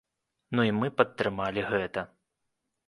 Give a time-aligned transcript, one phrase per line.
[0.59, 2.09] Ну і мы падтрымалі гэта.